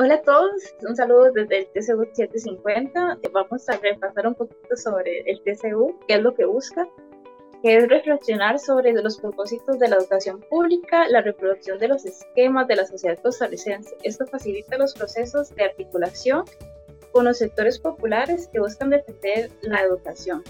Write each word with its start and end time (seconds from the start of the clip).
Hola 0.00 0.14
a 0.14 0.22
todos, 0.22 0.52
un 0.88 0.94
saludo 0.94 1.32
desde 1.32 1.58
el 1.58 1.66
TCU 1.66 2.04
750. 2.14 3.18
Vamos 3.32 3.68
a 3.68 3.78
repasar 3.78 4.28
un 4.28 4.36
poquito 4.36 4.76
sobre 4.76 5.22
el 5.28 5.42
TCU, 5.42 5.98
qué 6.06 6.14
es 6.14 6.22
lo 6.22 6.36
que 6.36 6.44
busca, 6.44 6.88
que 7.64 7.78
es 7.78 7.88
reflexionar 7.88 8.60
sobre 8.60 8.92
los 8.92 9.18
propósitos 9.18 9.80
de 9.80 9.88
la 9.88 9.96
educación 9.96 10.40
pública, 10.48 11.08
la 11.08 11.20
reproducción 11.20 11.80
de 11.80 11.88
los 11.88 12.06
esquemas 12.06 12.68
de 12.68 12.76
la 12.76 12.86
sociedad 12.86 13.18
costarricense. 13.20 13.96
Esto 14.04 14.24
facilita 14.28 14.78
los 14.78 14.94
procesos 14.94 15.52
de 15.56 15.64
articulación 15.64 16.44
con 17.10 17.24
los 17.24 17.38
sectores 17.38 17.80
populares 17.80 18.46
que 18.52 18.60
buscan 18.60 18.90
defender 18.90 19.50
la 19.62 19.82
educación. 19.82 20.44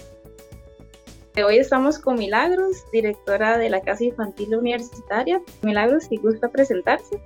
Hoy 1.43 1.57
estamos 1.57 1.97
con 1.97 2.19
Milagros, 2.19 2.83
directora 2.91 3.57
de 3.57 3.71
la 3.71 3.81
Casa 3.81 4.03
Infantil 4.03 4.55
Universitaria. 4.55 5.41
Milagros, 5.63 6.03
si 6.03 6.17
gusta 6.17 6.49
presentarse. 6.49 7.19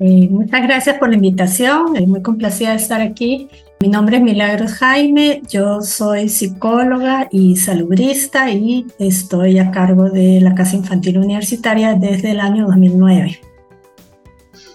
Eh, 0.00 0.28
muchas 0.30 0.62
gracias 0.62 0.96
por 0.98 1.08
la 1.08 1.16
invitación, 1.16 1.88
estoy 1.88 2.06
muy 2.06 2.22
complacida 2.22 2.70
de 2.70 2.76
estar 2.76 3.00
aquí. 3.00 3.48
Mi 3.80 3.88
nombre 3.88 4.18
es 4.18 4.22
Milagros 4.22 4.74
Jaime, 4.74 5.42
yo 5.48 5.80
soy 5.80 6.28
psicóloga 6.28 7.26
y 7.32 7.56
salubrista 7.56 8.48
y 8.50 8.86
estoy 9.00 9.58
a 9.58 9.72
cargo 9.72 10.08
de 10.08 10.40
la 10.40 10.54
Casa 10.54 10.76
Infantil 10.76 11.18
Universitaria 11.18 11.94
desde 11.94 12.30
el 12.30 12.38
año 12.38 12.66
2009. 12.66 13.40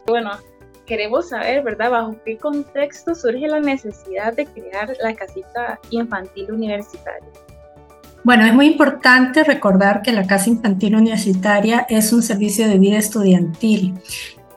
Bueno, 0.07 0.31
queremos 0.85 1.29
saber, 1.29 1.63
¿verdad?, 1.63 1.91
bajo 1.91 2.15
qué 2.25 2.37
contexto 2.37 3.15
surge 3.15 3.47
la 3.47 3.61
necesidad 3.61 4.35
de 4.35 4.45
crear 4.45 4.93
la 5.01 5.13
casita 5.13 5.79
infantil 5.89 6.51
universitaria. 6.51 7.29
Bueno, 8.25 8.45
es 8.45 8.53
muy 8.53 8.67
importante 8.67 9.43
recordar 9.43 10.01
que 10.01 10.11
la 10.11 10.25
Casa 10.27 10.49
Infantil 10.49 10.95
Universitaria 10.95 11.85
es 11.89 12.11
un 12.11 12.23
servicio 12.23 12.67
de 12.67 12.77
vida 12.77 12.97
estudiantil 12.97 13.95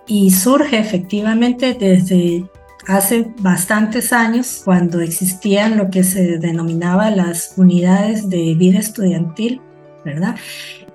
y 0.07 0.31
surge 0.31 0.79
efectivamente 0.79 1.75
desde 1.75 2.49
hace 2.87 3.33
bastantes 3.41 4.13
años 4.13 4.63
cuando 4.65 5.01
existían 5.01 5.77
lo 5.77 5.91
que 5.91 6.05
se 6.05 6.39
denominaba 6.39 7.11
las 7.11 7.55
unidades 7.57 8.29
de 8.29 8.55
vida 8.55 8.79
estudiantil, 8.79 9.61
¿verdad? 10.05 10.37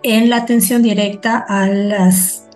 En 0.04 0.30
la 0.30 0.38
atención 0.38 0.82
directa 0.82 1.46
a 1.48 1.68
las 1.68 2.48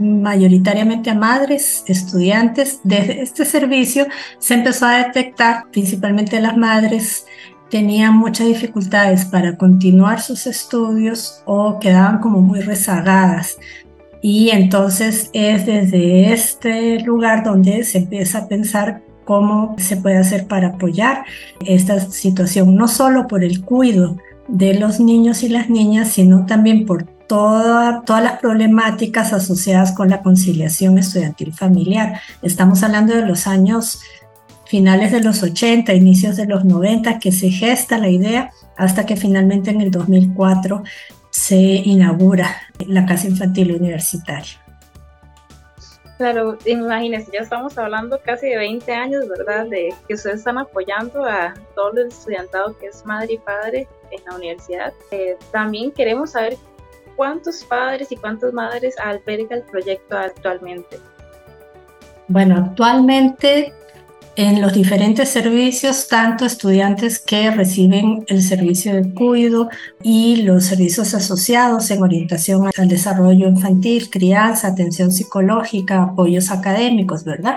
mayoritariamente 0.00 1.10
a 1.10 1.14
madres, 1.14 1.84
estudiantes. 1.86 2.80
Desde 2.82 3.22
este 3.22 3.44
servicio 3.44 4.06
se 4.38 4.54
empezó 4.54 4.86
a 4.86 5.04
detectar, 5.04 5.70
principalmente 5.70 6.40
las 6.40 6.56
madres, 6.56 7.26
tenían 7.70 8.16
muchas 8.16 8.46
dificultades 8.46 9.24
para 9.24 9.56
continuar 9.56 10.20
sus 10.20 10.46
estudios 10.46 11.42
o 11.44 11.78
quedaban 11.80 12.20
como 12.20 12.40
muy 12.40 12.60
rezagadas 12.60 13.56
y 14.26 14.48
entonces 14.48 15.28
es 15.34 15.66
desde 15.66 16.32
este 16.32 16.98
lugar 17.00 17.44
donde 17.44 17.84
se 17.84 17.98
empieza 17.98 18.38
a 18.38 18.48
pensar 18.48 19.02
cómo 19.26 19.76
se 19.76 19.98
puede 19.98 20.16
hacer 20.16 20.46
para 20.46 20.68
apoyar 20.68 21.26
esta 21.66 22.00
situación, 22.00 22.74
no 22.74 22.88
solo 22.88 23.26
por 23.26 23.44
el 23.44 23.62
cuidado 23.62 24.16
de 24.48 24.80
los 24.80 24.98
niños 24.98 25.42
y 25.42 25.50
las 25.50 25.68
niñas, 25.68 26.08
sino 26.08 26.46
también 26.46 26.86
por 26.86 27.04
todas 27.04 28.02
las 28.22 28.40
problemáticas 28.40 29.34
asociadas 29.34 29.92
con 29.92 30.08
la 30.08 30.22
conciliación 30.22 30.96
estudiantil 30.96 31.52
familiar. 31.52 32.22
Estamos 32.40 32.82
hablando 32.82 33.14
de 33.14 33.26
los 33.26 33.46
años 33.46 34.00
finales 34.64 35.12
de 35.12 35.20
los 35.20 35.42
80, 35.42 35.92
inicios 35.92 36.36
de 36.36 36.46
los 36.46 36.64
90, 36.64 37.18
que 37.18 37.30
se 37.30 37.50
gesta 37.50 37.98
la 37.98 38.08
idea 38.08 38.52
hasta 38.78 39.04
que 39.04 39.16
finalmente 39.16 39.70
en 39.70 39.82
el 39.82 39.90
2004 39.90 40.82
se 41.34 41.56
inaugura 41.56 42.62
la 42.86 43.04
Casa 43.06 43.26
Infantil 43.26 43.72
Universitaria. 43.72 44.60
Claro, 46.16 46.56
imagínense, 46.64 47.32
ya 47.32 47.40
estamos 47.40 47.76
hablando 47.76 48.20
casi 48.24 48.50
de 48.50 48.56
20 48.56 48.92
años, 48.92 49.28
¿verdad? 49.28 49.66
De 49.66 49.92
que 50.06 50.14
ustedes 50.14 50.38
están 50.38 50.58
apoyando 50.58 51.24
a 51.24 51.52
todo 51.74 52.02
el 52.02 52.06
estudiantado 52.06 52.78
que 52.78 52.86
es 52.86 53.04
madre 53.04 53.32
y 53.32 53.38
padre 53.38 53.88
en 54.12 54.24
la 54.26 54.36
universidad. 54.36 54.92
Eh, 55.10 55.36
también 55.50 55.90
queremos 55.90 56.30
saber 56.30 56.56
cuántos 57.16 57.64
padres 57.64 58.12
y 58.12 58.16
cuántas 58.16 58.52
madres 58.52 58.94
alberga 59.00 59.56
el 59.56 59.62
proyecto 59.62 60.16
actualmente. 60.16 61.00
Bueno, 62.28 62.58
actualmente 62.58 63.74
en 64.36 64.60
los 64.60 64.72
diferentes 64.72 65.28
servicios, 65.28 66.08
tanto 66.08 66.44
estudiantes 66.44 67.18
que 67.18 67.50
reciben 67.50 68.24
el 68.26 68.42
servicio 68.42 68.94
de 68.94 69.14
cuidado 69.14 69.68
y 70.02 70.42
los 70.42 70.64
servicios 70.64 71.14
asociados 71.14 71.90
en 71.90 72.02
orientación 72.02 72.70
al 72.76 72.88
desarrollo 72.88 73.48
infantil, 73.48 74.10
crianza, 74.10 74.68
atención 74.68 75.12
psicológica, 75.12 76.02
apoyos 76.02 76.50
académicos, 76.50 77.24
¿verdad? 77.24 77.56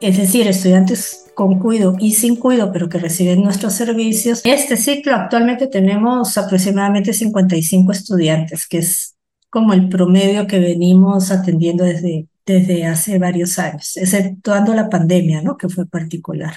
Es 0.00 0.16
decir, 0.16 0.48
estudiantes 0.48 1.26
con 1.34 1.58
cuidado 1.58 1.96
y 2.00 2.12
sin 2.12 2.36
cuidado, 2.36 2.72
pero 2.72 2.88
que 2.88 2.98
reciben 2.98 3.42
nuestros 3.42 3.74
servicios. 3.74 4.40
Este 4.44 4.76
ciclo 4.76 5.14
actualmente 5.14 5.68
tenemos 5.68 6.36
aproximadamente 6.36 7.12
55 7.12 7.92
estudiantes, 7.92 8.66
que 8.66 8.78
es 8.78 9.14
como 9.48 9.72
el 9.72 9.88
promedio 9.88 10.46
que 10.46 10.58
venimos 10.58 11.30
atendiendo 11.30 11.84
desde 11.84 12.26
desde 12.46 12.86
hace 12.86 13.18
varios 13.18 13.58
años, 13.58 13.96
exceptuando 13.96 14.74
la 14.74 14.88
pandemia, 14.88 15.42
¿no? 15.42 15.56
Que 15.56 15.68
fue 15.68 15.86
particular. 15.86 16.54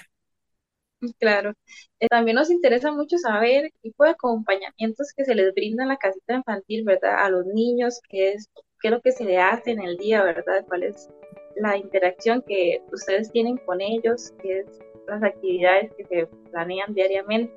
Claro. 1.19 1.53
Eh, 1.99 2.07
también 2.07 2.35
nos 2.35 2.49
interesa 2.49 2.91
mucho 2.91 3.17
saber 3.17 3.71
qué 3.71 3.89
tipo 3.89 4.03
de 4.05 4.11
acompañamientos 4.11 5.11
que 5.15 5.25
se 5.25 5.35
les 5.35 5.53
brinda 5.53 5.83
en 5.83 5.89
la 5.89 5.97
casita 5.97 6.35
infantil, 6.35 6.83
¿verdad? 6.85 7.25
A 7.25 7.29
los 7.29 7.45
niños, 7.45 7.99
qué 8.09 8.33
es, 8.33 8.49
qué 8.81 8.87
es 8.87 8.91
lo 8.91 9.01
que 9.01 9.11
se 9.11 9.25
le 9.25 9.39
hace 9.39 9.71
en 9.71 9.81
el 9.81 9.97
día, 9.97 10.23
¿verdad? 10.23 10.65
¿Cuál 10.67 10.83
es 10.83 11.09
la 11.57 11.77
interacción 11.77 12.43
que 12.47 12.81
ustedes 12.91 13.31
tienen 13.31 13.57
con 13.57 13.81
ellos? 13.81 14.33
¿Qué 14.41 14.59
es 14.59 14.67
las 15.07 15.23
actividades 15.23 15.91
que 15.97 16.05
se 16.05 16.27
planean 16.51 16.93
diariamente? 16.93 17.53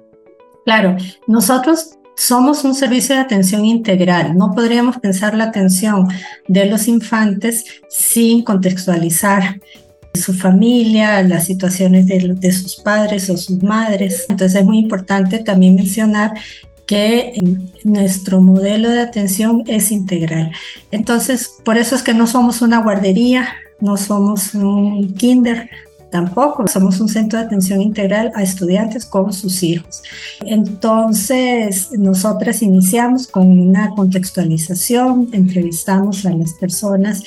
Claro, 0.65 0.97
nosotros 1.29 1.97
somos 2.17 2.65
un 2.65 2.75
servicio 2.75 3.15
de 3.15 3.21
atención 3.21 3.65
integral. 3.65 4.37
No 4.37 4.53
podríamos 4.55 4.99
pensar 4.99 5.37
la 5.37 5.45
atención 5.45 6.09
de 6.49 6.67
los 6.67 6.89
infantes 6.89 7.65
sin 7.89 8.43
contextualizar 8.43 9.61
su 10.15 10.33
familia, 10.33 11.23
las 11.23 11.45
situaciones 11.45 12.07
de, 12.07 12.53
sus 12.53 12.77
padres 12.77 13.29
o 13.29 13.37
sus 13.37 13.63
madres. 13.63 14.27
Entonces 14.29 14.61
es 14.61 14.67
muy 14.67 14.79
importante 14.79 15.39
también 15.41 15.75
mencionar 15.75 16.33
que 16.87 17.35
nuestro 17.85 18.41
modelo 18.41 18.91
de 18.91 19.01
atención 19.01 19.65
es 19.67 19.91
integral. 19.91 20.53
Entonces, 20.91 21.51
por 21.65 21.77
eso 21.77 21.97
es 21.97 22.03
que 22.03 22.15
no 22.15 22.27
somos 22.27 22.63
una 22.63 22.81
guardería, 22.81 23.49
no 23.81 23.97
somos 23.97 24.55
un 24.55 25.13
kinder, 25.15 25.69
Tampoco, 26.17 26.67
somos 26.67 26.99
un 26.99 27.11
centro 27.11 27.39
de 27.39 27.45
atención 27.45 27.83
integral 27.83 28.33
a 28.35 28.43
estudiantes 28.43 29.05
con 29.05 29.35
sus 29.35 29.63
hijos. 29.63 30.03
Entonces, 30.47 31.91
nosotras 31.93 32.63
iniciamos 32.63 33.27
con 33.27 33.47
una 33.51 33.91
contextualización, 33.91 35.29
entrevistamos 35.33 36.25
a 36.25 36.31
las 36.31 36.55
personas 36.55 37.23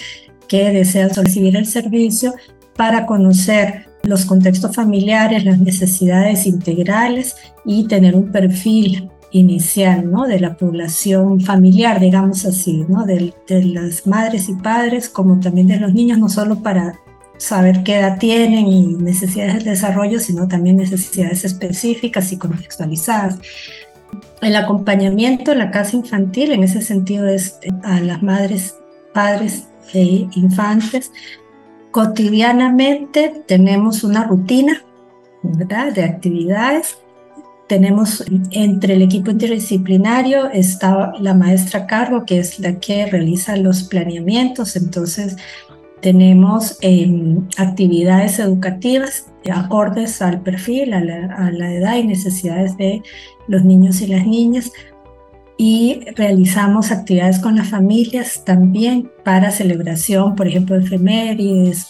que 0.47 0.71
desean 0.71 1.11
recibir 1.11 1.55
el 1.55 1.67
servicio 1.67 2.33
para 2.75 3.05
conocer 3.05 3.85
los 4.01 4.25
contextos 4.25 4.75
familiares, 4.75 5.45
las 5.45 5.59
necesidades 5.59 6.47
integrales 6.47 7.35
y 7.65 7.87
tener 7.87 8.15
un 8.15 8.31
perfil 8.31 9.07
inicial 9.29 10.09
¿no? 10.09 10.25
de 10.25 10.39
la 10.39 10.57
población 10.57 11.41
familiar, 11.41 11.99
digamos 11.99 12.43
así, 12.43 12.83
¿no? 12.89 13.05
de, 13.05 13.35
de, 13.47 13.65
las 13.65 14.07
madres 14.07 14.49
y 14.49 14.55
padres, 14.55 15.09
como 15.09 15.39
también 15.39 15.67
de 15.67 15.79
los 15.79 15.93
niños, 15.93 16.17
no 16.17 16.27
solo 16.27 16.63
para 16.63 16.95
saber 17.39 17.83
qué 17.83 17.99
edad 17.99 18.19
tienen 18.19 18.67
y 18.67 18.85
necesidades 18.85 19.63
de 19.63 19.71
desarrollo, 19.71 20.19
sino 20.19 20.47
también 20.47 20.77
necesidades 20.77 21.45
específicas 21.45 22.31
y 22.31 22.37
contextualizadas. 22.37 23.39
El 24.41 24.55
acompañamiento 24.55 25.53
en 25.53 25.59
la 25.59 25.71
casa 25.71 25.95
infantil, 25.95 26.51
en 26.51 26.63
ese 26.63 26.81
sentido, 26.81 27.27
es 27.27 27.57
a 27.83 28.01
las 28.01 28.21
madres, 28.21 28.75
padres 29.13 29.67
e 29.93 30.27
infantes. 30.35 31.11
Cotidianamente 31.91 33.43
tenemos 33.47 34.03
una 34.03 34.25
rutina 34.25 34.83
¿verdad? 35.41 35.93
de 35.93 36.03
actividades. 36.03 36.97
Tenemos 37.67 38.25
entre 38.51 38.95
el 38.95 39.01
equipo 39.01 39.31
interdisciplinario 39.31 40.49
está 40.49 41.13
la 41.19 41.33
maestra 41.35 41.81
a 41.81 41.87
cargo, 41.87 42.25
que 42.25 42.39
es 42.39 42.59
la 42.59 42.79
que 42.79 43.05
realiza 43.05 43.55
los 43.55 43.83
planeamientos. 43.83 44.75
Entonces, 44.75 45.37
tenemos 46.01 46.77
em, 46.81 47.47
actividades 47.57 48.39
educativas 48.39 49.29
acordes 49.51 50.21
al 50.21 50.41
perfil, 50.41 50.93
a 50.93 51.01
la, 51.01 51.73
edad 51.73 51.95
y 51.97 52.03
necesidades 52.03 52.77
de 52.77 53.01
los 53.47 53.63
niños 53.63 54.01
y 54.01 54.07
las 54.07 54.25
niñas. 54.25 54.71
Y 55.57 56.05
realizamos 56.15 56.91
actividades 56.91 57.39
con 57.39 57.57
las 57.57 57.69
familias 57.69 58.43
también 58.45 59.11
para 59.25 59.51
celebración, 59.51 60.35
por 60.35 60.47
ejemplo, 60.47 60.77
efemérides. 60.77 61.89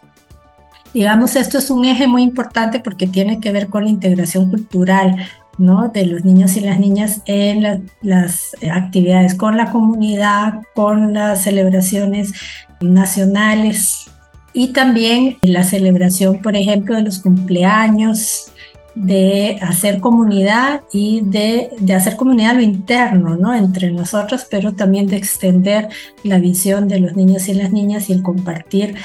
Digamos, 0.94 1.36
esto 1.36 1.60
es 1.60 1.70
un 1.70 1.86
eje 1.86 2.08
muy 2.08 2.24
importante 2.24 2.80
porque 2.80 3.06
tiene 3.06 3.40
que 3.40 3.52
ver 3.52 3.68
con 3.68 3.84
la 3.84 3.92
integración 3.92 4.50
cultural 4.50 5.18
¿no? 5.60 5.90
de 5.90 6.06
los 6.06 6.26
niños 6.26 6.58
y 6.58 6.62
las 6.62 6.80
niñas 6.80 7.22
en 7.26 7.90
las 8.02 8.56
actividades 8.72 9.36
con 9.36 9.58
la 9.58 9.72
comunidad, 9.72 10.62
con 10.74 11.14
las 11.14 11.44
celebraciones 11.44 12.34
nacionales 12.82 14.10
y 14.54 14.70
también 14.70 15.38
la 15.42 15.64
celebración, 15.64 16.42
por 16.42 16.56
ejemplo, 16.56 16.96
de 16.96 17.04
los 17.04 17.20
cumpleaños, 17.20 18.52
de 18.96 19.60
hacer 19.62 20.00
comunidad 20.00 20.82
y 20.92 21.22
de, 21.24 21.70
de, 21.80 21.94
hacer 21.94 22.16
comunidad 22.16 22.56
lo 22.56 22.62
interno, 22.62 23.38
¿no? 23.38 23.54
Entre 23.54 23.92
nosotros, 23.92 24.48
pero 24.50 24.74
también 24.74 25.08
de 25.08 25.18
extender 25.18 25.90
la 26.24 26.40
visión 26.40 26.88
de 26.88 27.00
los 27.00 27.16
niños 27.16 27.48
y 27.48 27.54
las 27.54 27.72
niñas 27.72 28.10
y 28.10 28.14
el 28.14 28.24
compartir 28.24 28.96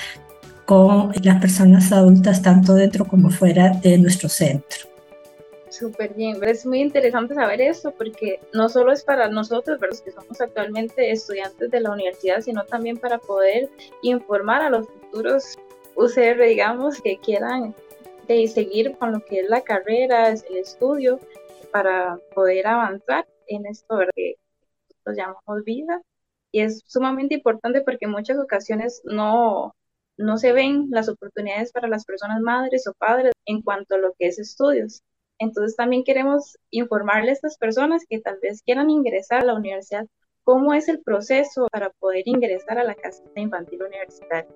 con 0.64 1.12
las 1.22 1.40
personas 1.40 1.92
adultas, 1.92 2.42
tanto 2.42 2.74
dentro 2.74 3.04
como 3.04 3.30
fuera 3.30 3.68
de 3.70 3.98
nuestro 3.98 4.28
centro. 4.28 4.93
Súper 5.76 6.14
bien, 6.14 6.38
es 6.44 6.64
muy 6.64 6.80
interesante 6.80 7.34
saber 7.34 7.60
esto 7.60 7.90
porque 7.90 8.38
no 8.52 8.68
solo 8.68 8.92
es 8.92 9.02
para 9.02 9.28
nosotros, 9.28 9.80
los 9.80 10.02
que 10.02 10.12
somos 10.12 10.40
actualmente 10.40 11.10
estudiantes 11.10 11.68
de 11.68 11.80
la 11.80 11.90
universidad, 11.90 12.42
sino 12.42 12.64
también 12.64 12.96
para 12.96 13.18
poder 13.18 13.68
informar 14.02 14.62
a 14.62 14.70
los 14.70 14.86
futuros 14.86 15.58
UCR, 15.96 16.40
digamos, 16.46 17.02
que 17.02 17.18
quieran 17.18 17.74
seguir 18.46 18.96
con 18.98 19.10
lo 19.10 19.24
que 19.24 19.40
es 19.40 19.50
la 19.50 19.62
carrera, 19.62 20.28
el 20.28 20.56
estudio, 20.56 21.18
para 21.72 22.20
poder 22.36 22.68
avanzar 22.68 23.26
en 23.48 23.66
esto 23.66 23.98
que 24.14 24.36
nosotros 24.90 25.16
llamamos 25.16 25.64
vida. 25.64 26.00
Y 26.52 26.60
es 26.60 26.82
sumamente 26.86 27.34
importante 27.34 27.80
porque 27.80 28.04
en 28.04 28.12
muchas 28.12 28.38
ocasiones 28.38 29.02
no, 29.02 29.74
no 30.18 30.38
se 30.38 30.52
ven 30.52 30.86
las 30.90 31.08
oportunidades 31.08 31.72
para 31.72 31.88
las 31.88 32.04
personas 32.04 32.40
madres 32.40 32.86
o 32.86 32.92
padres 32.94 33.32
en 33.44 33.60
cuanto 33.60 33.96
a 33.96 33.98
lo 33.98 34.12
que 34.16 34.28
es 34.28 34.38
estudios. 34.38 35.02
Entonces 35.38 35.76
también 35.76 36.04
queremos 36.04 36.58
informarle 36.70 37.30
a 37.30 37.34
estas 37.34 37.56
personas 37.58 38.04
que 38.08 38.20
tal 38.20 38.38
vez 38.42 38.62
quieran 38.62 38.90
ingresar 38.90 39.42
a 39.42 39.46
la 39.46 39.54
universidad, 39.54 40.06
cómo 40.44 40.74
es 40.74 40.88
el 40.88 41.00
proceso 41.00 41.66
para 41.72 41.90
poder 41.90 42.22
ingresar 42.26 42.78
a 42.78 42.84
la 42.84 42.94
casa 42.94 43.22
infantil 43.36 43.82
universitaria. 43.82 44.48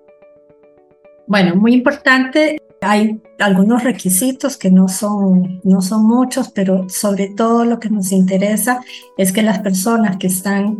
Bueno, 1.27 1.55
muy 1.55 1.73
importante, 1.73 2.57
hay 2.81 3.21
algunos 3.39 3.83
requisitos 3.83 4.57
que 4.57 4.71
no 4.71 4.87
son, 4.87 5.61
no 5.63 5.81
son 5.81 6.07
muchos, 6.07 6.49
pero 6.49 6.89
sobre 6.89 7.29
todo 7.35 7.65
lo 7.65 7.79
que 7.79 7.89
nos 7.89 8.11
interesa 8.11 8.81
es 9.17 9.31
que 9.31 9.43
las 9.43 9.59
personas 9.59 10.17
que 10.17 10.27
están 10.27 10.79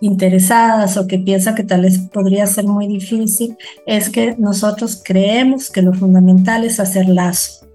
interesadas 0.00 0.96
o 0.96 1.06
que 1.06 1.18
piensan 1.18 1.54
que 1.54 1.64
tal 1.64 1.82
vez 1.82 1.98
podría 1.98 2.46
ser 2.46 2.66
muy 2.66 2.86
difícil, 2.86 3.56
es 3.86 4.10
que 4.10 4.36
nosotros 4.38 5.02
creemos 5.04 5.70
que 5.70 5.82
lo 5.82 5.92
fundamental 5.92 6.64
es 6.64 6.78
hacer 6.78 7.08
lazo, 7.08 7.67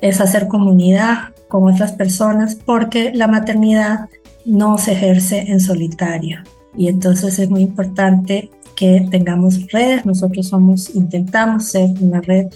es 0.00 0.20
hacer 0.20 0.48
comunidad 0.48 1.30
con 1.48 1.72
otras 1.72 1.92
personas, 1.92 2.54
porque 2.54 3.12
la 3.14 3.28
maternidad 3.28 4.08
no 4.44 4.78
se 4.78 4.92
ejerce 4.92 5.50
en 5.50 5.60
solitario. 5.60 6.40
Y 6.76 6.88
entonces 6.88 7.38
es 7.38 7.48
muy 7.48 7.62
importante 7.62 8.50
que 8.74 9.06
tengamos 9.10 9.66
redes. 9.72 10.04
Nosotros 10.04 10.48
somos, 10.48 10.94
intentamos 10.94 11.66
ser 11.66 11.90
una 12.00 12.20
red 12.20 12.46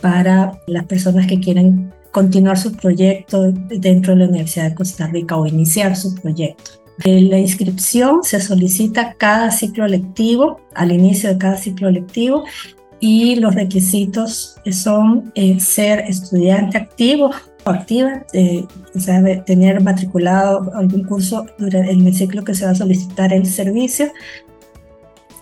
para 0.00 0.60
las 0.66 0.84
personas 0.86 1.26
que 1.26 1.40
quieren 1.40 1.92
continuar 2.10 2.58
su 2.58 2.72
proyecto 2.72 3.52
dentro 3.52 4.14
de 4.14 4.20
la 4.20 4.28
Universidad 4.28 4.70
de 4.70 4.74
Costa 4.74 5.06
Rica 5.06 5.36
o 5.36 5.46
iniciar 5.46 5.94
su 5.96 6.14
proyecto. 6.14 6.72
La 7.04 7.38
inscripción 7.38 8.24
se 8.24 8.40
solicita 8.40 9.14
cada 9.14 9.52
ciclo 9.52 9.86
lectivo, 9.86 10.60
al 10.74 10.90
inicio 10.90 11.28
de 11.28 11.38
cada 11.38 11.56
ciclo 11.56 11.90
lectivo, 11.90 12.44
y 13.00 13.36
los 13.36 13.54
requisitos 13.54 14.56
son 14.70 15.30
eh, 15.34 15.60
ser 15.60 16.00
estudiante 16.00 16.78
activo 16.78 17.30
o 17.64 17.70
activa, 17.70 18.24
eh, 18.32 18.64
o 18.94 18.98
sea, 18.98 19.22
tener 19.44 19.82
matriculado 19.82 20.70
algún 20.74 21.04
curso 21.04 21.46
durante 21.58 21.90
el 21.90 22.14
ciclo 22.14 22.44
que 22.44 22.54
se 22.54 22.64
va 22.64 22.72
a 22.72 22.74
solicitar 22.74 23.32
el 23.32 23.46
servicio, 23.46 24.06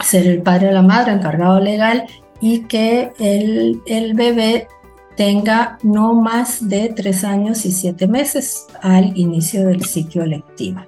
ser 0.05 0.27
el 0.27 0.43
padre 0.43 0.69
o 0.69 0.73
la 0.73 0.83
madre 0.83 1.13
encargado 1.13 1.61
legal 1.61 2.05
y 2.41 2.65
que 2.65 3.13
el, 3.19 3.81
el 3.87 4.15
bebé 4.15 4.69
tenga 5.17 5.79
no 5.83 6.15
más 6.15 6.69
de 6.69 6.93
tres 6.95 7.25
años 7.25 7.65
y 7.65 7.73
siete 7.73 8.07
meses 8.07 8.67
al 8.83 9.17
inicio 9.17 9.67
del 9.67 9.85
ciclo 9.85 10.27
lectivo 10.27 10.81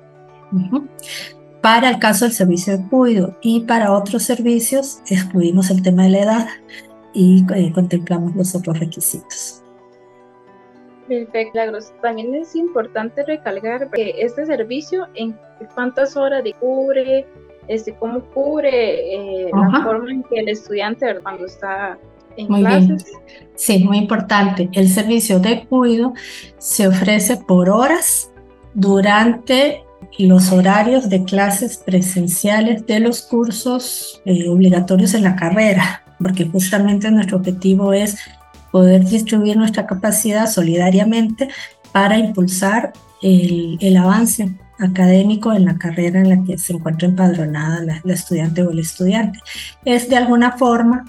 para 1.61 1.91
el 1.91 1.99
caso 1.99 2.25
del 2.25 2.35
servicio 2.35 2.79
de 2.79 2.89
cuidado 2.89 3.37
y 3.43 3.61
para 3.61 3.93
otros 3.93 4.23
servicios 4.23 5.01
excluimos 5.09 5.71
el 5.71 5.83
tema 5.83 6.05
de 6.05 6.11
la 6.11 6.19
edad 6.19 6.47
y 7.13 7.45
eh, 7.55 7.73
contemplamos 7.73 8.35
los 8.37 8.55
otros 8.55 8.79
requisitos. 8.79 9.63
Perfecto, 11.09 11.61
También 12.03 12.35
es 12.35 12.55
importante 12.55 13.25
recalcar 13.25 13.91
que 13.91 14.15
este 14.19 14.45
servicio, 14.45 15.07
en 15.15 15.35
cuántas 15.75 16.17
horas 16.17 16.45
de 16.45 16.53
cubre, 16.53 17.27
este, 17.67 17.95
cómo 17.95 18.21
cubre 18.35 19.47
eh, 19.47 19.51
la 19.53 19.83
forma 19.83 20.11
en 20.11 20.23
que 20.25 20.41
el 20.41 20.49
estudiante 20.51 21.19
cuando 21.23 21.47
está 21.47 21.99
en 22.37 22.49
muy 22.49 22.61
clases. 22.61 23.05
Bien. 23.05 23.49
Sí, 23.55 23.85
muy 23.85 23.99
importante. 23.99 24.69
El 24.73 24.89
servicio 24.89 25.41
de 25.41 25.67
cuidado 25.67 26.13
se 26.59 26.87
ofrece 26.87 27.39
por 27.39 27.71
horas 27.71 28.31
durante 28.75 29.83
los 30.19 30.51
horarios 30.53 31.09
de 31.09 31.25
clases 31.25 31.77
presenciales 31.77 32.87
de 32.87 33.01
los 33.01 33.23
cursos 33.23 34.21
eh, 34.25 34.49
obligatorios 34.49 35.15
en 35.15 35.25
la 35.25 35.37
carrera, 35.37 36.03
porque 36.19 36.47
justamente 36.47 37.11
nuestro 37.11 37.39
objetivo 37.39 37.93
es 37.93 38.19
poder 38.73 39.05
distribuir 39.05 39.57
nuestra 39.57 39.87
capacidad 39.87 40.49
solidariamente 40.49 41.49
para 41.93 42.19
impulsar 42.19 42.93
el, 43.23 43.79
el 43.81 43.97
avance 43.97 44.55
académico 44.79 45.53
en 45.53 45.65
la 45.65 45.77
carrera 45.77 46.21
en 46.21 46.29
la 46.29 46.45
que 46.45 46.59
se 46.59 46.73
encuentra 46.73 47.09
empadronada 47.09 48.01
la, 48.05 48.13
estudiante 48.13 48.63
o 48.63 48.71
el 48.71 48.79
estudiante. 48.79 49.41
Es 49.85 50.09
de 50.09 50.17
alguna 50.17 50.53
forma 50.53 51.05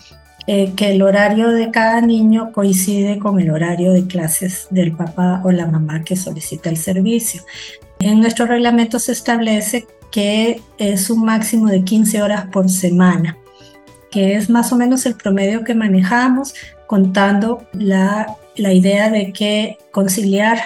eh, 0.47 0.73
que 0.75 0.91
el 0.91 1.01
horario 1.01 1.49
de 1.49 1.69
cada 1.69 2.01
niño 2.01 2.51
coincide 2.51 3.19
con 3.19 3.39
el 3.39 3.51
horario 3.51 3.93
de 3.93 4.07
clases 4.07 4.67
del 4.71 4.93
papá 4.93 5.41
o 5.43 5.51
la 5.51 5.67
mamá 5.67 6.03
que 6.03 6.15
solicita 6.15 6.69
el 6.69 6.77
servicio. 6.77 7.43
En 8.01 8.21
nuestro 8.21 8.45
reglamento 8.45 8.97
se 8.97 9.11
establece 9.11 9.85
que 10.09 10.61
es 10.77 11.09
un 11.09 11.25
máximo 11.25 11.67
de 11.67 11.83
15 11.83 12.21
horas 12.21 12.45
por 12.45 12.69
semana, 12.69 13.37
que 14.09 14.35
es 14.35 14.49
más 14.49 14.71
o 14.71 14.77
menos 14.77 15.05
el 15.05 15.15
promedio 15.15 15.65
que 15.65 15.75
manejamos, 15.75 16.53
contando 16.87 17.67
la, 17.73 18.37
la 18.55 18.73
idea 18.73 19.09
de 19.09 19.33
que 19.33 19.77
conciliar 19.91 20.59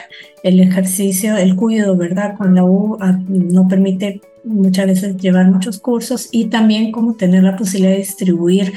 el 0.44 0.60
ejercicio, 0.60 1.36
el 1.36 1.56
cuidado, 1.56 1.98
¿verdad? 1.98 2.38
Con 2.38 2.54
la 2.54 2.66
U 2.66 2.98
ah, 3.02 3.18
no 3.28 3.68
permite 3.68 4.22
muchas 4.44 4.86
veces 4.86 5.18
llevar 5.18 5.50
muchos 5.50 5.80
cursos 5.80 6.30
y 6.32 6.46
también 6.46 6.92
como 6.92 7.16
tener 7.16 7.44
la 7.44 7.58
posibilidad 7.58 7.94
de 7.94 7.98
distribuir 7.98 8.74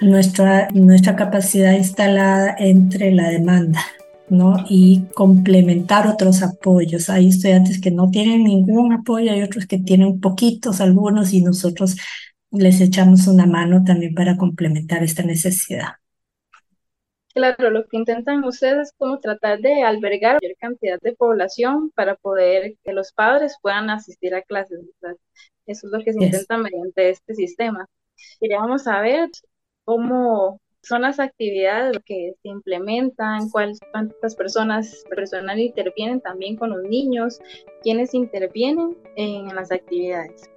nuestra, 0.00 0.68
nuestra 0.72 1.16
capacidad 1.16 1.72
instalada 1.72 2.54
entre 2.56 3.10
la 3.10 3.30
demanda 3.30 3.80
y 4.68 5.06
complementar 5.14 6.06
otros 6.06 6.42
apoyos. 6.42 7.10
Hay 7.10 7.28
estudiantes 7.28 7.80
que 7.80 7.90
no 7.90 8.10
tienen 8.10 8.44
ningún 8.44 8.92
apoyo, 8.92 9.32
hay 9.32 9.42
otros 9.42 9.66
que 9.66 9.78
tienen 9.78 10.20
poquitos, 10.20 10.80
algunos, 10.80 11.32
y 11.32 11.42
nosotros 11.42 11.96
les 12.50 12.80
echamos 12.80 13.26
una 13.26 13.46
mano 13.46 13.82
también 13.84 14.14
para 14.14 14.36
complementar 14.36 15.02
esta 15.02 15.22
necesidad. 15.22 15.94
Claro, 17.34 17.70
lo 17.70 17.84
que 17.86 17.96
intentan 17.96 18.44
ustedes 18.44 18.88
es 18.88 18.94
como 18.96 19.18
tratar 19.18 19.58
de 19.58 19.82
albergar 19.82 20.38
mayor 20.40 20.56
cantidad 20.56 21.00
de 21.00 21.14
población 21.14 21.90
para 21.90 22.14
poder 22.14 22.76
que 22.84 22.92
los 22.92 23.12
padres 23.12 23.56
puedan 23.60 23.90
asistir 23.90 24.36
a 24.36 24.42
clases. 24.42 24.78
Eso 25.66 25.86
es 25.88 25.92
lo 25.92 25.98
que 26.04 26.12
se 26.12 26.24
intenta 26.24 26.58
mediante 26.58 27.10
este 27.10 27.34
sistema. 27.34 27.88
Queríamos 28.38 28.84
saber 28.84 29.30
cómo 29.84 30.60
son 30.84 31.02
las 31.02 31.18
actividades 31.18 31.98
que 32.04 32.32
se 32.42 32.48
implementan, 32.48 33.48
cuántas 33.50 34.34
personas 34.36 35.04
personal 35.08 35.58
intervienen 35.58 36.20
también 36.20 36.56
con 36.56 36.70
los 36.70 36.82
niños, 36.82 37.40
quiénes 37.82 38.14
intervienen 38.14 38.96
en 39.16 39.54
las 39.54 39.72
actividades. 39.72 40.50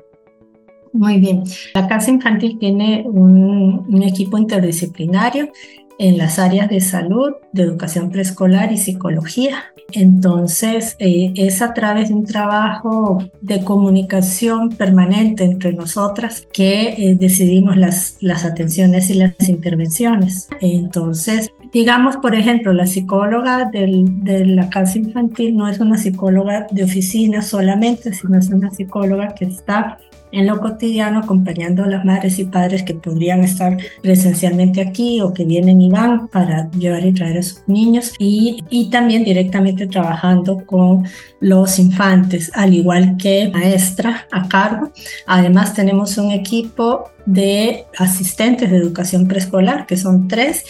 Muy 0.93 1.19
bien. 1.19 1.43
La 1.73 1.87
Casa 1.87 2.11
Infantil 2.11 2.57
tiene 2.59 3.03
un, 3.05 3.85
un 3.87 4.03
equipo 4.03 4.37
interdisciplinario 4.37 5.51
en 5.99 6.17
las 6.17 6.39
áreas 6.39 6.69
de 6.69 6.79
salud, 6.79 7.33
de 7.53 7.63
educación 7.63 8.09
preescolar 8.09 8.71
y 8.71 8.77
psicología. 8.77 9.63
Entonces, 9.93 10.95
eh, 10.99 11.33
es 11.35 11.61
a 11.61 11.73
través 11.73 12.09
de 12.09 12.15
un 12.15 12.25
trabajo 12.25 13.23
de 13.41 13.63
comunicación 13.63 14.69
permanente 14.69 15.45
entre 15.45 15.73
nosotras 15.73 16.45
que 16.51 16.89
eh, 16.89 17.15
decidimos 17.15 17.77
las, 17.77 18.17
las 18.19 18.43
atenciones 18.43 19.09
y 19.09 19.15
las 19.15 19.47
intervenciones. 19.47 20.49
Entonces, 20.59 21.51
digamos, 21.71 22.17
por 22.17 22.35
ejemplo, 22.35 22.73
la 22.73 22.85
psicóloga 22.85 23.69
del, 23.71 24.23
de 24.23 24.45
la 24.45 24.69
casa 24.69 24.97
infantil 24.97 25.55
no 25.55 25.69
es 25.69 25.79
una 25.79 25.97
psicóloga 25.97 26.67
de 26.69 26.83
oficina 26.83 27.41
solamente, 27.41 28.13
sino 28.13 28.37
es 28.37 28.49
una 28.49 28.71
psicóloga 28.71 29.35
que 29.35 29.45
está 29.45 29.99
en 30.31 30.47
lo 30.47 30.59
cotidiano 30.59 31.19
acompañando 31.19 31.83
a 31.83 31.87
las 31.87 32.05
madres 32.05 32.39
y 32.39 32.45
padres 32.45 32.83
que 32.83 32.93
podrían 32.93 33.43
estar 33.43 33.77
presencialmente 34.01 34.81
aquí 34.81 35.21
o 35.21 35.33
que 35.33 35.45
vienen 35.45 35.81
y 35.81 35.89
van 35.89 36.27
para 36.27 36.69
llevar 36.71 37.05
y 37.05 37.13
traer 37.13 37.37
a 37.37 37.43
sus 37.43 37.63
niños 37.67 38.13
y, 38.19 38.89
también 38.91 39.23
directamente 39.23 39.87
trabajando 39.87 40.65
con 40.65 41.05
los 41.39 41.77
infantes, 41.79 42.51
al 42.53 42.73
igual 42.73 43.17
que 43.17 43.49
maestra 43.53 44.27
a 44.31 44.47
cargo. 44.47 44.91
Además 45.25 45.73
tenemos 45.73 46.17
un 46.17 46.31
equipo 46.31 47.09
de 47.25 47.85
asistentes 47.97 48.71
de 48.71 48.77
educación 48.77 49.27
preescolar, 49.27 49.85
que 49.85 49.97
son 49.97 50.27
tres, 50.27 50.63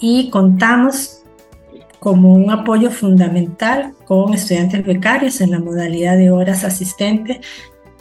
y 0.00 0.30
contamos 0.30 1.20
como 2.00 2.32
un 2.32 2.50
apoyo 2.50 2.90
fundamental 2.90 3.92
con 4.06 4.34
estudiantes 4.34 4.84
becarios 4.84 5.40
en 5.40 5.50
la 5.50 5.60
modalidad 5.60 6.16
de 6.16 6.30
horas 6.30 6.64
asistentes 6.64 7.38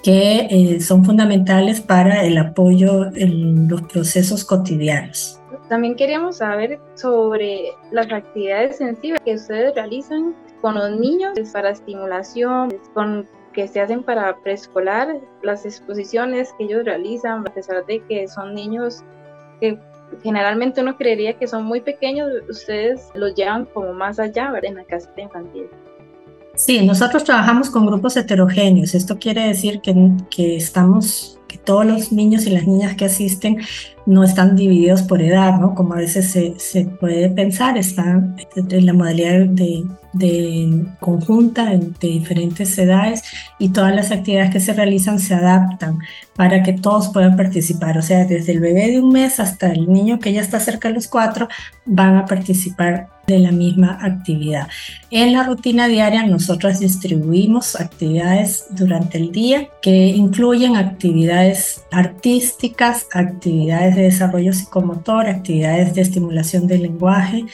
que 0.03 0.48
eh, 0.50 0.79
son 0.79 1.03
fundamentales 1.03 1.82
para 1.82 2.24
el 2.24 2.38
apoyo 2.38 3.08
en 3.15 3.68
los 3.68 3.82
procesos 3.84 4.46
cotidianos. 4.46 5.39
También 5.68 5.96
queríamos 5.96 6.38
saber 6.38 6.79
sobre 6.96 7.72
las 7.91 8.12
actividades 8.12 8.77
sensibles 8.77 9.22
que 9.24 9.36
ustedes 9.36 9.75
realizan 9.75 10.36
con 10.62 10.75
los 10.75 11.00
niños 11.00 11.38
para 11.53 11.70
estimulación, 11.70 12.74
con 12.94 13.27
que 13.53 13.68
se 13.68 13.82
hacen 13.82 14.03
para 14.03 14.38
preescolar, 14.38 15.20
las 15.44 15.65
exposiciones 15.65 16.53
que 16.58 16.65
ellos 16.65 16.86
realizan, 16.86 17.48
a 17.48 17.53
pesar 17.53 17.86
de 17.86 18.00
que 18.06 18.27
son 18.27 18.53
niños 18.53 19.03
que 19.60 19.77
generalmente 20.24 20.82
uno 20.82 20.98
creería 20.98 21.38
que 21.38 21.48
son 21.48 21.65
muy 21.65 21.82
pequeños, 21.82 22.29
ustedes 22.50 23.10
los 23.13 23.36
llevan 23.36 23.65
como 23.65 23.94
más 23.94 24.20
allá 24.20 24.51
en 24.63 24.75
la 24.75 24.84
casita 24.84 25.22
infantil. 25.22 25.70
Sí, 26.60 26.86
nosotros 26.86 27.24
trabajamos 27.24 27.70
con 27.70 27.86
grupos 27.86 28.18
heterogéneos. 28.18 28.94
Esto 28.94 29.18
quiere 29.18 29.48
decir 29.48 29.80
que, 29.80 29.96
que 30.30 30.58
estamos, 30.58 31.39
que 31.48 31.58
todos 31.58 31.86
los 31.86 32.12
niños 32.12 32.46
y 32.46 32.50
las 32.50 32.68
niñas 32.68 32.96
que 32.98 33.06
asisten 33.06 33.60
no 34.06 34.25
están 34.25 34.58
divididos 34.58 35.01
por 35.04 35.22
edad, 35.22 35.58
¿no? 35.58 35.74
Como 35.74 35.94
a 35.94 36.00
veces 36.00 36.30
se, 36.30 36.60
se 36.60 36.84
puede 36.84 37.30
pensar, 37.30 37.78
están 37.78 38.36
en 38.58 38.86
la 38.86 38.92
modalidad 38.92 39.46
de, 39.46 39.86
de 40.12 40.86
conjunta 41.00 41.66
de 41.66 42.08
diferentes 42.08 42.78
edades 42.78 43.24
y 43.58 43.70
todas 43.70 43.96
las 43.96 44.12
actividades 44.12 44.51
que 44.51 44.60
se 44.60 44.74
realizan 44.74 45.20
se 45.20 45.36
adaptan 45.36 46.00
para 46.36 46.62
que 46.62 46.74
todos 46.74 47.08
puedan 47.08 47.38
participar. 47.38 47.98
O 47.98 48.01
sea, 48.01 48.25
desde 48.25 48.51
el 48.51 48.60
bebé 48.60 48.92
de 48.92 49.00
un 49.00 49.13
mes 49.13 49.39
hasta 49.39 49.72
el 49.72 49.88
niño 49.88 50.20
que 50.20 50.34
ya 50.34 50.42
está 50.42 50.60
cerca 50.60 50.89
de 50.89 50.96
los 50.96 51.08
cuatro 51.08 51.48
van 51.86 52.18
a 52.18 52.25
participar 52.25 53.08
de 53.30 53.40
la 53.40 53.52
misma 53.52 53.98
actividad. 54.02 54.68
En 55.12 55.34
la 55.34 55.44
rutina 55.44 55.88
diaria 55.88 56.26
nosotros 56.26 56.80
distribuimos 56.80 57.80
actividades 57.80 58.66
durante 58.72 59.18
el 59.18 59.32
día 59.32 59.70
que 59.82 60.08
incluyen 60.08 60.76
actividades 60.76 61.84
artísticas, 61.92 63.08
actividades 63.14 63.96
de 63.96 64.04
desarrollo 64.04 64.54
psicomotor, 64.54 65.28
actividades 65.28 65.94
de 65.94 66.02
estimulación 66.02 66.68
del 66.68 66.82
lenguaje, 66.84 67.46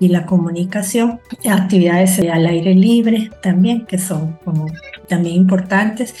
y 0.00 0.08
la 0.08 0.24
comunicación, 0.24 1.20
actividades 1.46 2.18
al 2.20 2.46
aire 2.46 2.74
libre 2.74 3.30
también, 3.42 3.84
que 3.84 3.98
son 3.98 4.38
también 5.08 5.36
importantes, 5.36 6.14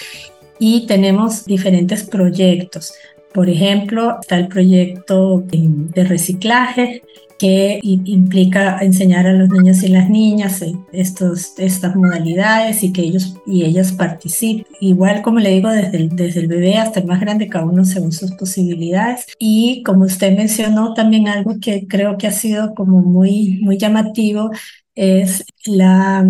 y 0.58 0.86
tenemos 0.86 1.46
diferentes 1.46 2.04
proyectos. 2.04 2.92
Por 3.32 3.48
ejemplo, 3.48 4.18
está 4.20 4.36
el 4.36 4.48
proyecto 4.48 5.42
de 5.46 6.04
reciclaje, 6.04 7.02
que 7.40 7.80
implica 7.82 8.80
enseñar 8.82 9.26
a 9.26 9.32
los 9.32 9.48
niños 9.48 9.82
y 9.82 9.88
las 9.88 10.10
niñas 10.10 10.62
estos, 10.92 11.54
estas 11.56 11.96
modalidades 11.96 12.82
y 12.82 12.92
que 12.92 13.00
ellos 13.00 13.34
y 13.46 13.64
ellas 13.64 13.92
participen. 13.92 14.66
Igual 14.78 15.22
como 15.22 15.38
le 15.38 15.48
digo, 15.48 15.70
desde 15.70 15.96
el, 15.96 16.10
desde 16.10 16.40
el 16.40 16.48
bebé 16.48 16.76
hasta 16.76 17.00
el 17.00 17.06
más 17.06 17.18
grande, 17.18 17.48
cada 17.48 17.64
uno 17.64 17.86
según 17.86 18.12
sus 18.12 18.32
posibilidades. 18.32 19.26
Y 19.38 19.82
como 19.84 20.04
usted 20.04 20.36
mencionó, 20.36 20.92
también 20.92 21.28
algo 21.28 21.54
que 21.62 21.86
creo 21.88 22.18
que 22.18 22.26
ha 22.26 22.32
sido 22.32 22.74
como 22.74 23.00
muy, 23.00 23.58
muy 23.62 23.78
llamativo 23.78 24.50
es 24.94 25.42
la 25.64 26.26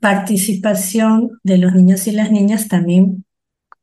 participación 0.00 1.32
de 1.42 1.58
los 1.58 1.74
niños 1.74 2.06
y 2.06 2.12
las 2.12 2.32
niñas 2.32 2.68
también 2.68 3.26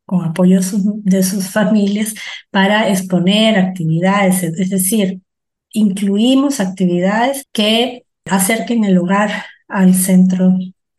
con 0.08 0.26
apoyo 0.26 0.62
de 1.04 1.22
sus 1.22 1.48
familias 1.48 2.16
para 2.50 2.90
exponer 2.90 3.60
actividades, 3.60 4.42
es 4.42 4.70
decir, 4.72 5.22
incluimos 5.74 6.60
actividades 6.60 7.46
que 7.52 8.06
acerquen 8.26 8.84
el 8.84 8.98
hogar 8.98 9.46
al 9.68 9.94
centro, 9.96 10.58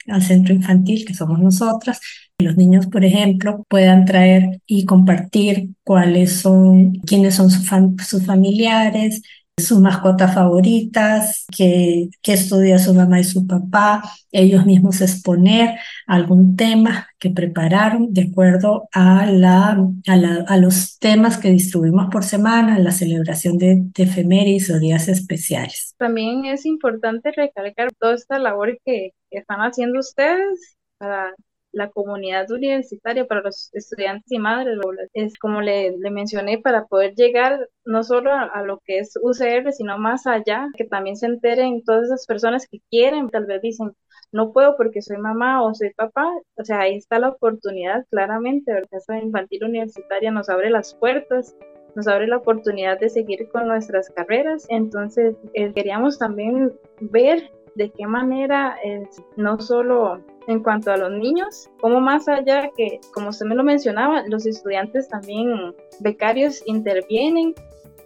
al 0.09 0.23
centro 0.23 0.55
infantil, 0.55 1.05
que 1.07 1.15
somos 1.15 1.39
nosotras. 1.39 2.01
Los 2.39 2.57
niños, 2.57 2.87
por 2.87 3.05
ejemplo, 3.05 3.65
puedan 3.69 4.05
traer 4.05 4.61
y 4.67 4.85
compartir 4.85 5.71
cuáles 5.85 6.41
son, 6.41 6.93
quiénes 7.07 7.35
son 7.35 7.51
sus 7.51 8.27
familiares, 8.27 9.23
sus 9.59 9.81
mascotas 9.81 10.35
favoritas, 10.35 11.45
que, 11.55 12.09
que 12.23 12.33
estudia 12.33 12.79
su 12.79 12.95
mamá 12.95 13.21
y 13.21 13.25
su 13.25 13.47
papá, 13.47 14.03
ellos 14.31 14.65
mismos 14.65 15.01
exponer 15.01 15.79
algún 16.07 16.57
tema 16.57 17.09
que 17.19 17.31
prepararon 17.31 18.13
de 18.15 18.29
acuerdo 18.31 18.89
a, 18.93 19.27
la, 19.27 19.79
a, 20.07 20.57
los 20.57 20.99
temas 20.99 21.39
que 21.39 21.51
distribuimos 21.51 22.09
por 22.11 22.25
semana, 22.25 22.79
la 22.79 22.93
celebración 22.93 23.59
de, 23.59 23.83
de 23.95 24.03
efemérides 24.03 24.71
o 24.71 24.79
días 24.79 25.09
especiales. 25.09 25.95
También 25.99 26.47
es 26.47 26.65
importante 26.65 27.31
recalcar 27.31 27.93
toda 27.99 28.15
esta 28.15 28.39
labor 28.39 28.79
que 28.85 29.13
están 29.31 29.61
haciendo 29.61 30.01
ustedes 30.01 30.77
para 30.99 31.35
la 31.73 31.91
comunidad 31.91 32.51
universitaria, 32.51 33.27
para 33.27 33.43
los 33.43 33.71
estudiantes 33.73 34.31
y 34.31 34.39
madres, 34.39 34.79
es 35.15 35.39
como 35.39 35.61
le, 35.61 35.97
mencioné, 36.11 36.59
para 36.59 36.87
poder 36.87 37.15
llegar 37.15 37.69
no 37.85 38.03
solo 38.03 38.33
a, 38.33 38.63
lo 38.63 38.81
que 38.85 38.99
es 38.99 39.15
UCR, 39.21 39.73
sino 39.73 39.99
más 39.99 40.27
allá, 40.27 40.69
que 40.77 40.85
también 40.85 41.17
se 41.17 41.27
enteren 41.27 41.83
todas 41.85 42.05
esas 42.05 42.27
personas 42.27 42.67
que 42.71 42.81
quieren, 42.91 43.29
tal 43.31 43.47
vez 43.47 43.63
dicen, 43.63 43.93
no 44.33 44.53
puedo 44.53 44.77
porque 44.77 45.03
soy 45.03 45.19
mamá 45.19 45.63
o 45.63 45.75
soy 45.75 45.93
papá, 45.95 46.31
o 46.57 46.65
sea, 46.65 46.81
ahí 46.81 46.97
está 46.97 47.19
la 47.19 47.31
oportunidad 47.31 48.07
claramente, 48.11 48.73
¿verdad? 48.73 48.89
Esa 48.93 49.19
infantil 49.19 49.65
universitaria 49.65 50.31
nos 50.31 50.49
abre 50.49 50.71
las 50.71 50.95
puertas, 50.95 51.55
nos 51.95 52.09
abre 52.09 52.27
la 52.27 52.39
oportunidad 52.39 52.99
de 52.99 53.11
seguir 53.11 53.49
con 53.51 53.69
nuestras 53.69 54.09
carreras, 54.11 54.67
entonces 54.69 55.37
eh, 55.55 55.73
queríamos 55.73 56.19
también 56.19 56.73
ver 57.01 57.51
de 57.75 57.91
qué 57.91 58.07
manera 58.07 58.77
es, 58.83 59.23
no 59.37 59.59
solo 59.59 60.21
en 60.47 60.63
cuanto 60.63 60.91
a 60.91 60.97
los 60.97 61.11
niños, 61.13 61.69
como 61.81 62.01
más 62.01 62.29
allá 62.29 62.71
que, 62.77 63.01
como 63.13 63.31
usted 63.31 63.47
me 63.47 63.55
lo 63.55 63.63
mencionaba, 63.63 64.23
los 64.29 64.47
estudiantes 64.47 65.09
también 65.09 65.75
becarios 66.01 66.63
intervienen, 66.67 67.55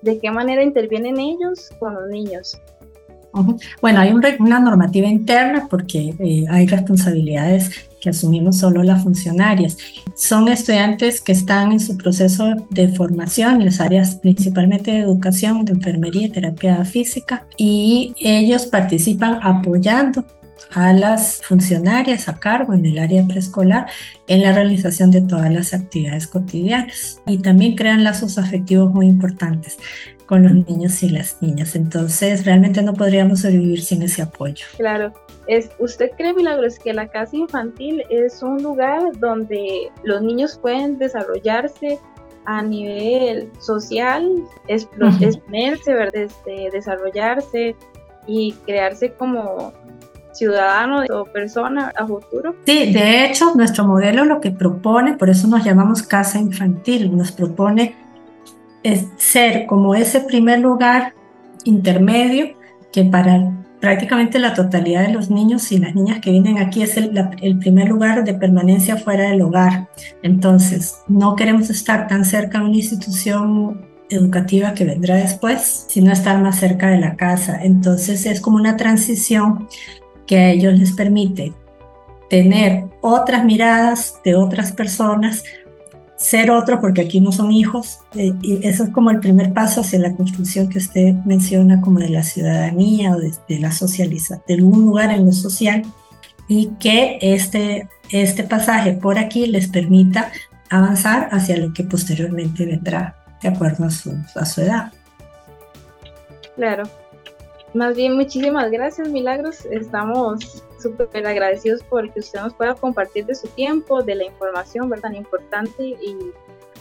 de 0.02 0.18
qué 0.18 0.30
manera 0.30 0.62
intervienen 0.62 1.18
ellos 1.18 1.70
con 1.78 1.94
los 1.94 2.08
niños. 2.08 2.60
Bueno, 3.82 4.00
hay 4.00 4.12
una 4.12 4.60
normativa 4.60 5.06
interna 5.06 5.66
porque 5.68 6.14
eh, 6.18 6.44
hay 6.48 6.66
responsabilidades 6.66 7.70
que 8.00 8.10
asumimos 8.10 8.58
solo 8.58 8.82
las 8.82 9.02
funcionarias. 9.02 9.76
Son 10.14 10.48
estudiantes 10.48 11.20
que 11.20 11.32
están 11.32 11.72
en 11.72 11.80
su 11.80 11.96
proceso 11.96 12.54
de 12.70 12.88
formación 12.88 13.56
en 13.56 13.66
las 13.66 13.80
áreas 13.80 14.16
principalmente 14.16 14.90
de 14.90 15.00
educación, 15.00 15.64
de 15.64 15.72
enfermería 15.72 16.30
terapia 16.32 16.84
física 16.84 17.46
y 17.56 18.14
ellos 18.20 18.66
participan 18.66 19.40
apoyando 19.42 20.24
a 20.74 20.92
las 20.92 21.42
funcionarias 21.42 22.28
a 22.28 22.38
cargo 22.38 22.74
en 22.74 22.84
el 22.86 22.98
área 22.98 23.26
preescolar 23.26 23.86
en 24.26 24.42
la 24.42 24.52
realización 24.52 25.10
de 25.10 25.22
todas 25.22 25.52
las 25.52 25.72
actividades 25.74 26.26
cotidianas 26.26 27.20
y 27.26 27.38
también 27.38 27.76
crean 27.76 28.04
lazos 28.04 28.38
afectivos 28.38 28.92
muy 28.92 29.06
importantes 29.06 29.78
con 30.26 30.42
los 30.42 30.52
niños 30.68 31.02
y 31.02 31.08
las 31.08 31.40
niñas. 31.40 31.76
Entonces, 31.76 32.44
realmente 32.44 32.82
no 32.82 32.94
podríamos 32.94 33.40
sobrevivir 33.40 33.80
sin 33.80 34.02
ese 34.02 34.22
apoyo. 34.22 34.66
Claro. 34.76 35.12
Es, 35.46 35.70
¿Usted 35.78 36.10
cree, 36.16 36.34
Milagros, 36.34 36.78
que 36.80 36.92
la 36.92 37.06
casa 37.06 37.36
infantil 37.36 38.02
es 38.10 38.42
un 38.42 38.60
lugar 38.62 39.00
donde 39.20 39.92
los 40.02 40.20
niños 40.20 40.58
pueden 40.60 40.98
desarrollarse 40.98 42.00
a 42.46 42.62
nivel 42.62 43.50
social, 43.60 44.42
exponerse, 44.66 45.92
este, 46.14 46.70
desarrollarse 46.72 47.76
y 48.26 48.52
crearse 48.64 49.12
como 49.12 49.72
ciudadano 50.36 51.02
o 51.10 51.24
persona 51.24 51.92
a 51.96 52.06
futuro. 52.06 52.54
Sí, 52.66 52.92
de 52.92 53.24
hecho, 53.24 53.54
nuestro 53.54 53.84
modelo 53.84 54.24
lo 54.24 54.40
que 54.40 54.50
propone, 54.50 55.14
por 55.14 55.30
eso 55.30 55.48
nos 55.48 55.64
llamamos 55.64 56.02
casa 56.02 56.38
infantil, 56.38 57.16
nos 57.16 57.32
propone 57.32 57.94
ser 59.16 59.66
como 59.66 59.94
ese 59.94 60.20
primer 60.20 60.60
lugar 60.60 61.14
intermedio 61.64 62.54
que 62.92 63.04
para 63.04 63.52
prácticamente 63.80 64.38
la 64.38 64.54
totalidad 64.54 65.06
de 65.06 65.12
los 65.12 65.30
niños 65.30 65.70
y 65.72 65.78
las 65.78 65.94
niñas 65.94 66.20
que 66.20 66.30
vienen 66.30 66.58
aquí 66.58 66.82
es 66.82 66.96
el, 66.96 67.12
el, 67.42 67.58
primer 67.58 67.88
lugar 67.88 68.24
de 68.24 68.34
permanencia 68.34 68.96
fuera 68.96 69.30
del 69.30 69.42
hogar. 69.42 69.88
Entonces, 70.22 71.02
no 71.08 71.36
queremos 71.36 71.68
estar 71.70 72.08
tan 72.08 72.24
cerca 72.24 72.58
de 72.58 72.64
una 72.64 72.76
institución 72.76 73.86
educativa 74.08 74.72
que 74.72 74.84
vendrá 74.84 75.16
después, 75.16 75.86
sino 75.88 76.12
estar 76.12 76.40
más 76.40 76.58
cerca 76.58 76.88
de 76.88 76.98
la 76.98 77.16
casa. 77.16 77.60
Entonces, 77.62 78.24
es 78.26 78.40
como 78.40 78.56
una 78.56 78.76
transición 78.76 79.68
que 80.26 80.38
a 80.38 80.50
ellos 80.50 80.78
les 80.78 80.92
permite 80.92 81.52
tener 82.28 82.86
otras 83.00 83.44
miradas 83.44 84.20
de 84.24 84.34
otras 84.34 84.72
personas 84.72 85.44
ser 86.16 86.50
otro 86.50 86.80
porque 86.80 87.02
aquí 87.02 87.20
no 87.20 87.30
son 87.30 87.52
hijos. 87.52 88.00
Eh, 88.14 88.32
y 88.42 88.66
eso 88.66 88.84
es 88.84 88.90
como 88.90 89.10
el 89.10 89.20
primer 89.20 89.52
paso 89.52 89.82
hacia 89.82 89.98
la 89.98 90.14
construcción 90.14 90.68
que 90.68 90.78
usted 90.78 91.14
menciona 91.24 91.80
como 91.80 92.00
de 92.00 92.08
la 92.08 92.22
ciudadanía 92.22 93.12
o 93.12 93.18
de, 93.18 93.58
la 93.58 93.70
socialización, 93.70 94.42
de 94.48 94.62
un 94.62 94.82
lugar 94.82 95.10
en 95.10 95.26
lo 95.26 95.32
social 95.32 95.82
y 96.48 96.68
que 96.80 97.18
este, 97.20 97.88
este 98.10 98.44
pasaje 98.44 98.92
por 98.92 99.18
aquí 99.18 99.46
les 99.46 99.68
permita 99.68 100.30
avanzar 100.70 101.28
hacia 101.32 101.56
lo 101.56 101.72
que 101.72 101.84
posteriormente 101.84 102.64
vendrá 102.64 103.16
de 103.42 103.48
acuerdo 103.48 103.84
a 103.84 103.90
su, 103.90 104.16
a 104.34 104.44
su 104.46 104.62
edad. 104.62 104.92
Claro. 106.56 106.84
Más 107.76 107.94
bien, 107.94 108.16
muchísimas 108.16 108.70
gracias, 108.70 109.10
Milagros. 109.10 109.66
Estamos 109.66 110.64
súper 110.80 111.26
agradecidos 111.26 111.82
por 111.82 112.10
que 112.10 112.20
usted 112.20 112.40
nos 112.40 112.54
pueda 112.54 112.74
compartir 112.74 113.26
de 113.26 113.34
su 113.34 113.48
tiempo, 113.48 114.02
de 114.02 114.14
la 114.14 114.24
información 114.24 114.88
¿verdad? 114.88 115.10
tan 115.10 115.14
importante 115.14 115.88
y 115.88 116.16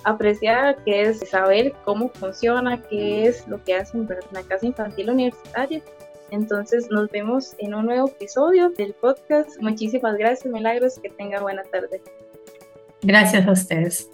apreciar 0.05 0.77
qué 0.85 1.01
es 1.01 1.29
saber 1.29 1.73
cómo 1.83 2.07
funciona, 2.07 2.81
qué 2.83 3.27
es 3.27 3.45
lo 3.45 3.61
que 3.65 3.75
hacen 3.75 4.07
en 4.09 4.17
la 4.31 4.43
Casa 4.43 4.67
Infantil 4.67 5.09
Universitaria. 5.09 5.81
Entonces 6.31 6.89
nos 6.89 7.11
vemos 7.11 7.55
en 7.57 7.75
un 7.75 7.87
nuevo 7.87 8.07
episodio 8.07 8.69
del 8.69 8.93
podcast. 8.93 9.49
Muchísimas 9.59 10.15
gracias, 10.15 10.45
Milagros. 10.45 10.97
Que 10.99 11.09
tenga 11.09 11.41
buena 11.41 11.63
tarde. 11.63 12.01
Gracias 13.01 13.45
a 13.45 13.51
ustedes. 13.51 14.09